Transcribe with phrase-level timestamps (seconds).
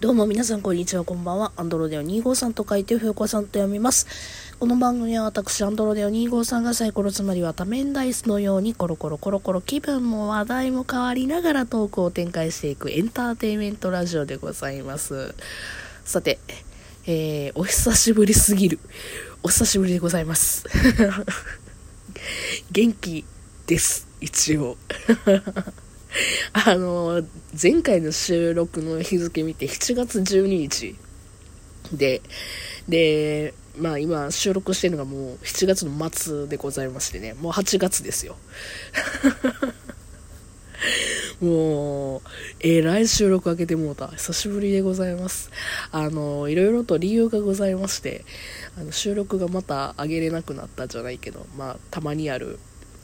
[0.00, 1.52] どうも皆さんこんにちは、こんばんは。
[1.56, 4.06] アンドロデオ253と書いて、ふよこさんと読みます。
[4.58, 15.34] この番組は私、アンドロデオ253がサイコロつまりは多面ダイスのようにコロコロコロコロ気分も話題も変わりながらトークを展開していくエンターテインメントラジオでございます。
[16.06, 16.38] さて、
[17.06, 18.78] えー、お久しぶりすぎる。
[19.42, 20.64] お久しぶりでございます。
[22.72, 23.26] 元気
[23.66, 24.78] です、一応。
[26.52, 27.22] あの、
[27.60, 30.96] 前回の収録の日付見て7月12日
[31.92, 32.22] で、
[32.88, 38.36] で、まあ今収録してるのがもう7月の末でございましてね、もう8月ですよ。
[41.40, 42.20] もう、
[42.60, 44.08] えらい収録開けてもうた。
[44.08, 45.50] 久しぶりでございます。
[45.90, 48.26] あの、いろいろと理由がございまして、
[48.76, 52.58] あの収録がまた上げれなくなったじゃないけど、まあ、たまにある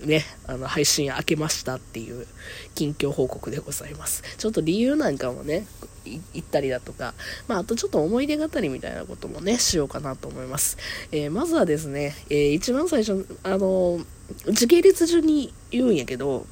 [0.00, 2.26] ね、あの、配信開けましたっていう
[2.74, 4.22] 近況報告でございます。
[4.36, 5.66] ちょっと理由なんかもね、
[6.04, 7.14] 言ったりだとか、
[7.46, 10.78] まあ、あとちょっと思い出語りみたいなこともね、しようかなと思います。
[11.12, 14.00] えー、まずはですね、えー、一番最初、あの、
[14.50, 16.46] 時系列順に言うんやけど、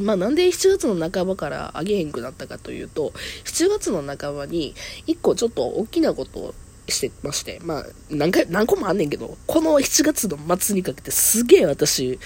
[0.00, 3.12] まあなんで7月の半ばからあげへんくなったかというと、
[3.44, 4.74] 7月の半ばに
[5.06, 6.54] 1個ちょっと大きなことを
[6.88, 12.18] してまして、まあ何回、何個もあんねんけど、この7月の末にかけてすげえ私、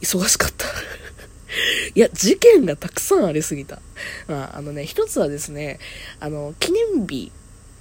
[0.00, 0.66] 忙しかった
[1.94, 3.80] いや、事件がたくさんありすぎた。
[4.26, 5.78] まあ、あのね、一つはですね、
[6.20, 7.32] あの、記念日、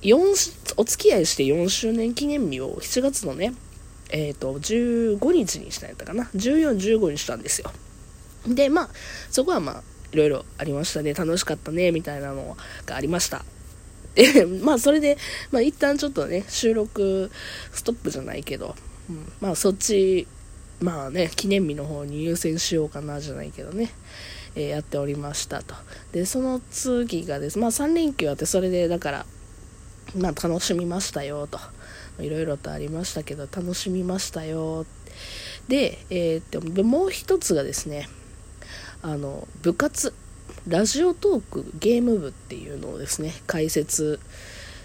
[0.01, 3.53] 4、お付き合いして4周年記念日を7月のね、
[4.09, 6.29] えっ、ー、と、15日にしたんやったかな。
[6.35, 7.71] 14、15にしたんですよ。
[8.47, 8.89] で、まあ、
[9.29, 11.13] そこはまあ、いろいろありましたね。
[11.13, 13.43] 楽しかったね、みたいなのがありました。
[14.15, 15.17] で、まあ、それで、
[15.51, 17.29] まあ、一旦ちょっとね、収録
[17.71, 18.75] ストップじゃないけど、
[19.09, 20.27] うん、まあ、そっち
[20.79, 23.91] まあね、記念日の方に優先しようかなじゃないけどね、
[24.55, 25.75] えー、やっておりましたと。
[26.11, 29.25] で、その次がです、まあ3連休あって、それでだから、
[30.15, 31.59] まあ楽しみましたよと。
[32.19, 34.85] いろいろとありましたけど、楽しみましたよ。
[35.67, 38.07] で、えー、っと、もう一つがですね、
[39.01, 40.13] あの、部活、
[40.67, 44.19] ラジオトークゲーム部っていうのをですね、解説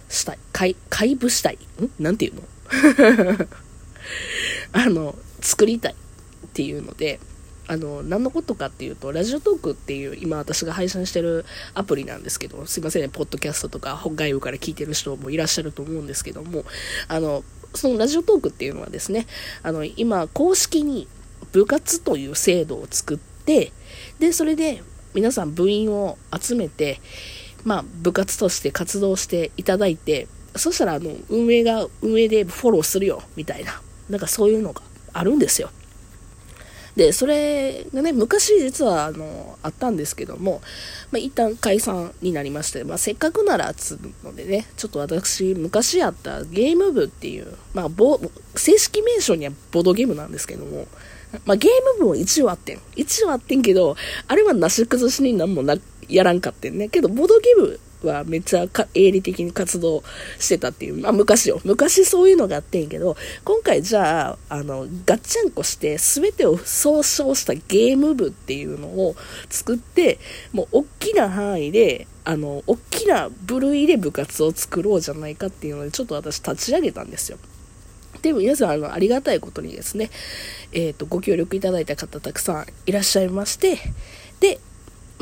[0.09, 0.39] したい。
[0.53, 1.59] 解、解部したい？
[1.81, 2.03] ん？
[2.03, 2.43] なんていうの？
[4.73, 5.95] あの、作りたい
[6.47, 7.21] っていうので、
[7.69, 11.45] あの、何のことかっていうと、ラジオトークっていう、今私が配信してる
[11.75, 16.65] アプリなんですけど、すいませんね、ポッドキャストとか、外部から聞いてる人もいらっしゃると思うんですけども、
[17.09, 17.45] あの、
[17.75, 19.27] そのラジオトークっていうのはですね、
[19.63, 21.07] あの、今、公式に
[21.53, 23.73] 部活という制度を作って、
[24.19, 24.83] で、それで
[25.15, 27.01] 皆さん部員を集めて、
[27.65, 30.27] まあ、部活として活動していただいて、
[30.57, 33.81] そしたら、あの、運営が、運営でフォローするよ、みたいな、
[34.11, 35.71] なんかそういうのがあるんですよ。
[36.97, 40.61] で、それがね、昔実は、あの、あったんですけども、
[41.11, 47.89] まあ、一旦解散になりまして、まあ、せっかくなら、つうのでね、ちょっと私、昔やったゲーム部っていう、まあ、
[48.57, 50.87] 正式名称にはボードゲームなんですけども、
[51.47, 52.81] まあ、ゲーム部も一応あってん。
[52.95, 53.97] 一応あってんけど、
[54.29, 55.77] あれはなし崩しになんもな、
[56.09, 56.91] やらんかってんね。
[56.91, 60.03] けど、ボードゲームはめっちゃ営利的に活動
[60.39, 61.61] してたっていう、まあ昔よ。
[61.65, 69.17] 昔そういうのがあってんけど、今回じゃあ、あの、ガッチャンコして全てを総称したゲーム部っていうのを
[69.51, 70.19] 作って、
[70.53, 77.39] もう大きな範囲で、あの、大きな部類で部活を作ろうじゃないかっていうので、ちょっと私立ち上げたんですよ。
[78.23, 80.11] でも皆さん、あの、ありがたいことにですね、
[80.73, 83.79] えっ、ー、と、ご協力いただいた方たくさんいらっしゃいまして、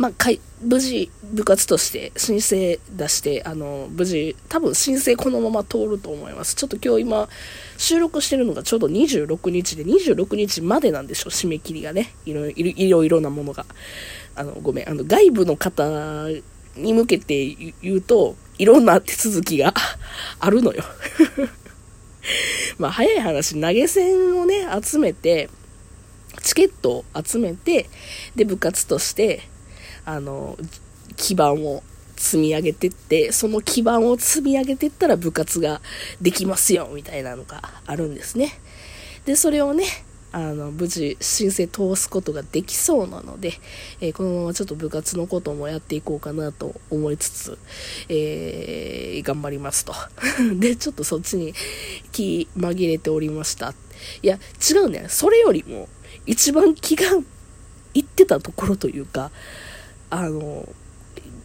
[0.00, 6.54] まあ、かい、無事、部活として申請出して、あの、無事、多分申請このまま通ると思います。
[6.54, 7.28] ちょっと今日今、
[7.76, 12.14] 収録してるのがちょうど26日で、26日までなんでしょう、締め切りがね。
[12.24, 13.66] いろいろ、いろいろなものが。
[14.34, 15.84] あの、ごめん、あの、外部の方
[16.76, 19.74] に向けて言うと、いろんな手続きが
[20.40, 20.82] あるのよ
[22.78, 25.50] まあ、早い話、投げ銭をね、集めて、
[26.42, 27.90] チケットを集めて、
[28.34, 29.49] で、部活として、
[30.10, 30.58] あの、
[31.16, 31.82] 基盤を
[32.16, 35.80] 積み上げてって、その基盤を積み上げてったら部活が
[36.20, 38.58] できますよ、みたいなのがあるんですね。
[39.24, 39.84] で、それをね、
[40.32, 43.54] あの、無事申請通すことができそうなので、
[44.00, 47.58] えー、このままちょっと部活のこともやっていこうかなと思いつつ、
[48.08, 49.94] えー、頑張りますと。
[50.58, 51.54] で、ちょっとそっちに
[52.12, 53.74] 気紛れておりました。
[54.22, 54.38] いや、
[54.70, 55.06] 違うね。
[55.08, 55.88] それよりも、
[56.26, 57.06] 一番気が
[57.94, 59.30] いってたところというか、
[60.10, 60.68] あの、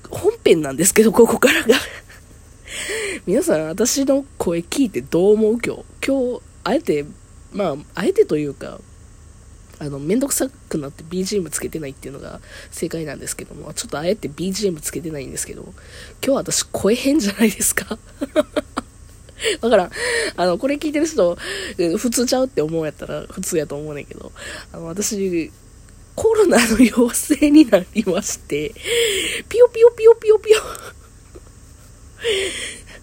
[0.10, 1.76] 本編なんですけど、ここからが
[3.26, 5.84] 皆さん、私の声聞いてどう思う今日？
[6.06, 7.06] 今日、あえて、
[7.54, 8.80] まあ、あえてというか、
[9.78, 12.40] あの、めんどくさくなって BGM つけてないっていうのが
[12.72, 15.64] 正解なんですけども、ちょっとあえて BGM つけてないんですけど、
[16.26, 17.98] 今日私声変じゃないですか？
[19.62, 19.92] わから。
[20.38, 21.38] あの、これ聞いてる人、
[21.98, 24.32] 普通ちゃうって思うやったら普通やと思うねんけど、
[24.72, 25.52] あの、私、
[26.16, 28.74] コロナの陽性になりまして、
[29.50, 30.60] ピヨピヨピヨピヨピヨ、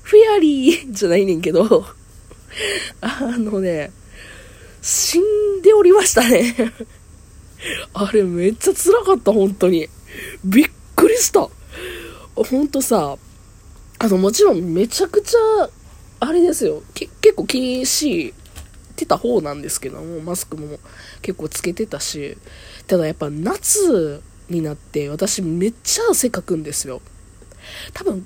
[0.02, 1.86] フェアリーじゃないねんけど、
[3.00, 3.92] あのね、
[4.80, 6.54] 死んでおりましたね。
[7.94, 9.88] あれめっちゃ辛かった、本当に。
[10.44, 11.48] びっくりした。
[12.34, 13.16] ほんとさ、
[13.98, 15.70] あの、もちろんめちゃくちゃ、
[16.20, 16.82] あれですよ。
[16.94, 17.86] 結構気に
[19.02, 20.78] してた方なんですけども、マスクも
[21.22, 22.36] 結構つけてたし、
[22.86, 27.02] ただやっぱ夏になって私めっちゃ汗かくんですよ。
[27.92, 28.24] 多分、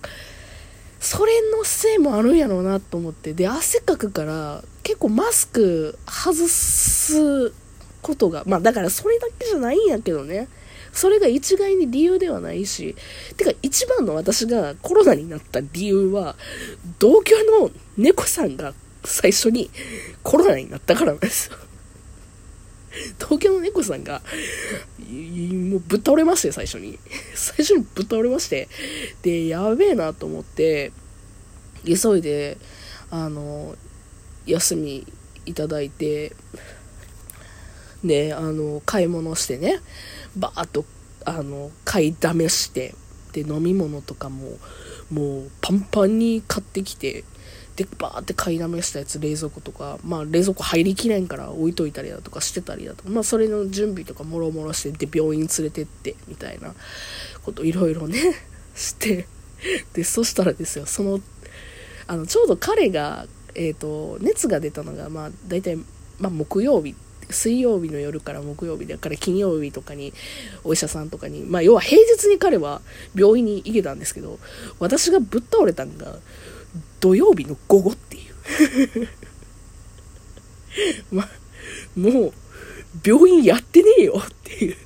[1.00, 3.32] それのせいもあるんやろうなと思って。
[3.32, 7.52] で、汗かくから、結構マスク外す
[8.02, 10.48] ことが、まあだからそれだけじゃないんやけどね。
[10.92, 12.96] それが一概に理由ではないし、
[13.36, 16.36] てか一番の私がコロナになった理由は、
[16.98, 18.74] 同居の猫さんが
[19.06, 19.70] 最初に
[20.22, 21.56] コロナになったからなんですよ。
[23.18, 24.22] 東京の猫さんが、
[24.98, 26.98] もうぶっ倒れまして、最初に。
[27.34, 28.68] 最初にぶっ倒れまして。
[29.22, 30.92] で、やべえなと思って、
[31.84, 32.58] 急いで、
[33.10, 33.76] あの、
[34.46, 35.06] 休み
[35.44, 36.34] いただいて、
[38.04, 39.80] で、あの、買い物してね、
[40.36, 40.84] バーっと、
[41.24, 42.94] あの、買いだめして、
[43.32, 44.58] で、飲み物とかも、
[45.10, 47.24] もうパンパンに買ってきて、
[47.76, 56.74] で、バーって買いだめしたやつ、冷蔵庫とか、まあ冷蔵庫入りきれんから置いといたりだとかしてたりだとか、まあそれの準備とかもろもろして、で、病院連れてって、みたいな
[57.44, 58.34] こといろいろね、
[58.74, 59.28] して、
[59.92, 61.20] で、そしたらですよ、その、
[62.06, 65.76] あの、ちょうど彼が、えっ、ー、と、熱が出たのが、まあ大体、
[66.18, 66.94] まあ木曜日
[67.30, 70.12] 水曜日の夜から木曜日だから金曜日とかに
[70.64, 72.80] お医者さんとかに、まあ要は平日に彼は
[73.14, 74.38] 病院に行けたんですけど、
[74.78, 76.16] 私がぶっ倒れたんが
[77.00, 78.20] 土曜日の午後ってい
[79.02, 79.08] う
[81.14, 81.28] ま、
[81.96, 82.32] もう、
[83.04, 84.76] 病院やってねえよっていう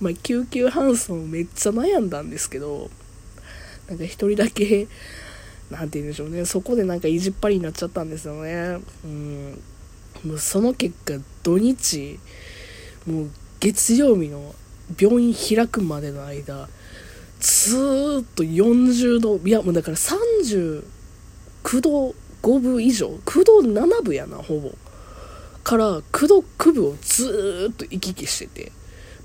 [0.00, 2.90] まあ、救急搬送めっちゃ悩んだんですけど、
[3.88, 4.86] なんか一人だけ、
[5.70, 8.78] なんて言うんでしょうね、そこでなんか意地っ張りになっちゃったんですよね。
[9.04, 9.62] うん。
[10.24, 12.18] もうその結果、土日、
[13.06, 13.30] もう
[13.60, 14.54] 月曜日の
[14.98, 16.68] 病院開くまでの間、
[17.44, 20.82] ずーっと40度、いやもうだから39
[21.82, 24.70] 度5分以上9度7分やなほぼ。
[25.62, 28.72] から9度9分をずーっと行き来してて。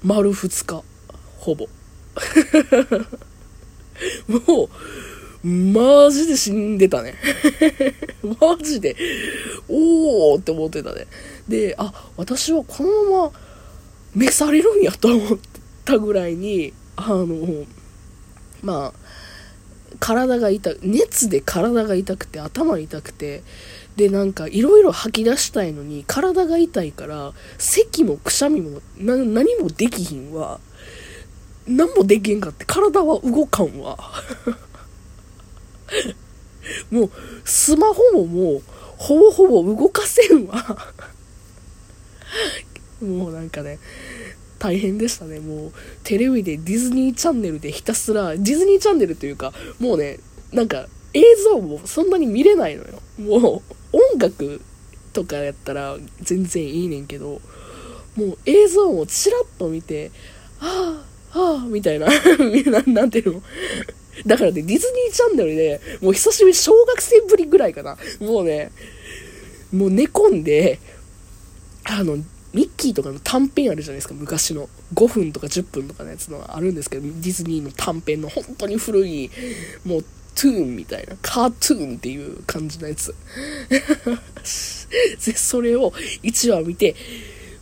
[0.03, 0.83] 丸2日
[1.37, 1.69] ほぼ。
[4.27, 4.69] も
[5.43, 7.15] うマジで死んでたね。
[8.41, 8.97] マジで
[9.69, 11.07] おーって思ってたね。
[11.47, 13.31] であ私はこのまま
[14.13, 15.39] 召されるんやと思っ
[15.85, 17.65] たぐらいにあの
[18.61, 18.99] まあ
[19.99, 23.43] 体が痛熱で体が痛くて頭痛くて
[23.95, 30.59] でなんかいろいろ吐き出したいのに体が痛いから咳もくしゃみも何もできひんわ。
[31.67, 33.97] 何もできへんかって体は動かんわ。
[36.89, 37.11] もう
[37.45, 38.63] スマホももう
[38.97, 40.65] ほぼほぼ動かせんわ。
[43.01, 43.79] もうなんかね
[44.59, 45.39] 大変でしたね。
[45.39, 45.71] もう、
[46.03, 50.19] テレビでディズニーチャンネルでひたすら、ディズニーチャンネルというか、もうね、
[50.51, 53.01] なんか、映像もそんなに見れないのよ。
[53.17, 53.63] も
[53.93, 54.61] う、音楽
[55.13, 57.41] とかやったら全然いいねんけど、
[58.15, 60.11] もう映像もチラッと見て、
[60.57, 62.07] はあ、はあ、みたいな、
[62.71, 63.43] ななんていうの？
[64.25, 67.97] だからね、ディズニーチャンネルで、もう久しぶり、小学生ぶりぐらいかな。
[68.19, 68.71] もうね、
[69.71, 70.79] もう寝込んで、
[71.85, 72.17] あの、
[72.53, 74.69] ミッキーとかの短編あるじゃないですか、昔の。
[74.93, 79.29] 5分とか10分とかのやつのあるんですけど、ディズニーの短編の本当に古い、
[79.85, 83.13] もう、トゥーンみたいな、カートゥーンっていう感じのやつ。
[85.25, 85.91] で、それを
[86.23, 86.95] 1話見て、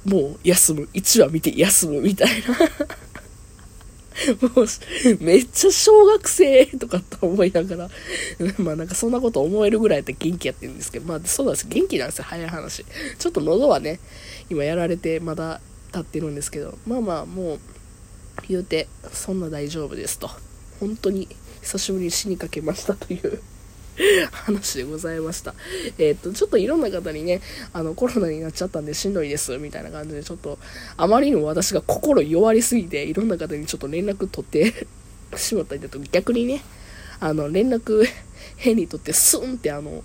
[0.06, 0.88] もう休む。
[0.94, 2.58] 1話見て休むみたいな。
[4.56, 4.67] もう、
[5.24, 7.89] めっちゃ小学生とかと思いながら、
[8.58, 11.67] まあなんかそんなこと思えるぐらいやったら元気やってるんですけど、まあそうなんです。
[11.67, 12.86] 元気なんですよ、早い話。
[13.17, 14.00] ちょっと喉はね、
[14.50, 17.60] 今やられてまだ立ってるんですけど、まあまあもう、
[18.48, 20.30] 言うて、そんな大丈夫ですと。
[20.80, 21.27] 本当に
[21.62, 23.42] 久しぶりに死にかけましたという
[24.32, 25.56] 話でございました。
[25.98, 27.42] えー、っと、ちょっといろんな方にね、
[27.74, 30.60] あの、コロナになっちゃったんでしんどいです、みたいな感じで、ちょっと、
[30.98, 34.88] あまりにも私が心弱りすぎて、いろんな方にちょっと連絡取って
[35.36, 36.63] しまったりだと、逆にね、
[37.20, 38.08] あの、連絡
[38.58, 40.04] 変にとってスンってあの、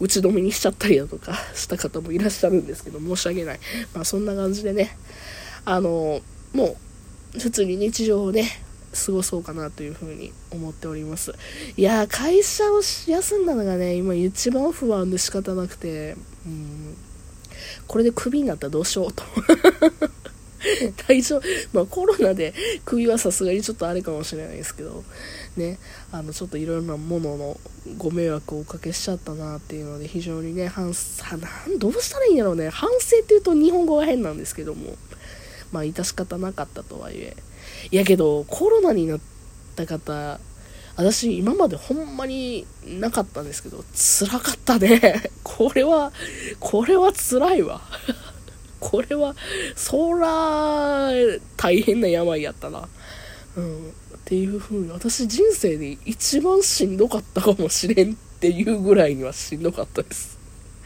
[0.00, 3.60] 打ち止めにしちゃったりだとか した方もいらっしゃるんですけど、申し訳ない。
[3.94, 4.96] まあそんな感じでね、
[5.64, 6.20] あの、
[6.52, 6.76] も
[7.36, 11.32] う、普通に日常をね、過ごそうかなというふうに思っております。
[11.76, 16.96] いや会社を休んだのがね、今一番不安で仕方なくて、うん、
[17.86, 19.22] これでクビになったらどうしようと。
[21.08, 21.42] 大丈夫。
[21.72, 22.52] まあコロナで
[22.84, 25.04] 首はさすがにちょっとあれかもしれないですけど、
[25.56, 25.78] ね、
[26.12, 27.60] あのちょっといろんなものの
[27.98, 32.68] ご迷惑をおかけしちゃったなっていうので非常にね、反、なんどうしたらいいんやろうね。
[32.68, 34.96] 反省って言うと日本語が変なんですけども、
[35.72, 37.36] まあ致し方なかったとはいえ。
[37.90, 39.20] いやけど、コロナになっ
[39.76, 40.38] た方、
[40.96, 45.30] 私今までほんまになかったんですけど、辛かったね。
[45.42, 46.12] これは、
[46.58, 47.80] これは辛いわ。
[48.80, 49.34] これは、
[49.76, 51.10] そら、
[51.56, 52.88] 大変な病やったな。
[53.56, 53.92] うん。
[54.20, 60.38] っていう風に、私人生で一番しんどかったかもしれんっていうぐらいにはしんどかったです。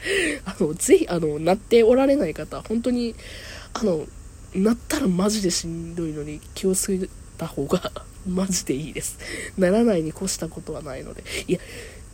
[0.44, 3.14] あの、ぜひ、あの、なっておられない方、本当に、
[3.74, 4.06] あの、
[4.54, 7.90] なったらマジでしんどいのに気をつけた方が
[8.26, 9.18] マジでいいです。
[9.58, 11.24] ならないに越したことはないので。
[11.48, 11.58] いや、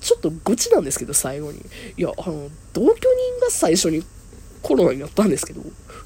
[0.00, 1.58] ちょっと愚痴なんですけど、最後に。
[1.96, 4.02] いや、あの、同居人が最初に
[4.62, 5.62] コロナになったんですけど、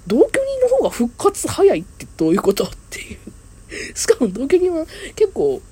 [0.07, 3.19] 同居人の方が復活早いってどういうことっていう。
[3.95, 5.63] しかも同居人は結構、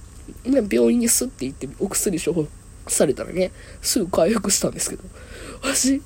[0.45, 2.49] ね、病院にスッて行ってお薬処方
[2.89, 5.05] されたらね、すぐ回復したんですけど、
[5.63, 6.03] 私、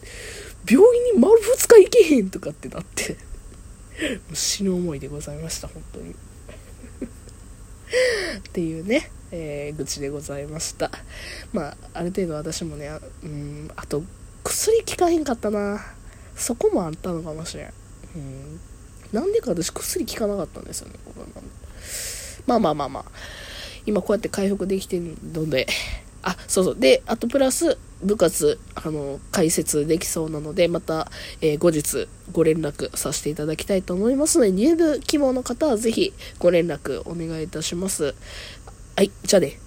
[0.68, 3.16] 病院に丸2日行けへんとかってなって、
[4.34, 6.12] 死ぬ思いでございました、本当に。
[6.12, 6.16] っ
[8.52, 10.90] ていうね、えー、愚痴でございました。
[11.52, 12.90] まあ、ある程度私もね、
[13.22, 14.02] うん、あと、
[14.44, 15.84] 薬効かへんかったな。
[16.36, 17.72] そこもあったのかもしれん。
[18.16, 18.60] うん。
[19.12, 21.44] なんでか私薬効かなかったんですよね、これなん
[22.46, 23.04] まあまあまあまあ。
[23.86, 25.66] 今こうやって回復できてるので、
[26.22, 26.76] あ、そうそう。
[26.76, 38.14] で、あとプラス、部活、あの、解説できそうなので、また、えー、後日ご連絡させていただきたいと思いますので、入部希望の方はぜひご連絡お願いいたします。
[38.96, 39.58] はい、じゃあね。